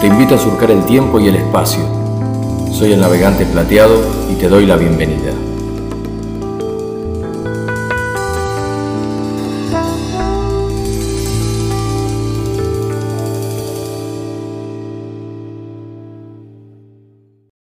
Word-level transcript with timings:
Te 0.00 0.06
invito 0.06 0.36
a 0.36 0.38
surcar 0.38 0.70
el 0.70 0.84
tiempo 0.84 1.18
y 1.18 1.26
el 1.26 1.34
espacio. 1.34 1.80
Soy 2.72 2.92
el 2.92 3.00
navegante 3.00 3.44
plateado 3.44 4.00
y 4.30 4.36
te 4.36 4.48
doy 4.48 4.64
la 4.64 4.76
bienvenida. 4.76 5.47